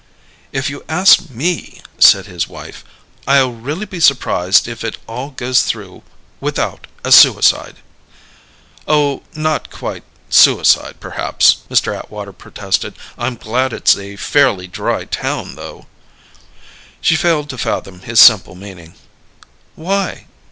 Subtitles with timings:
[0.51, 2.83] "If you ask me," said his wife,
[3.27, 6.01] "I'll really be surprised if it all goes through
[6.39, 7.75] without a suicide."
[8.87, 11.95] "Oh, not quite suicide, perhaps," Mr.
[11.95, 12.95] Atwater protested.
[13.15, 15.85] "I'm glad it's a fairly dry town though."
[16.99, 18.95] She failed to fathom his simple meaning.
[19.75, 20.25] "Why?"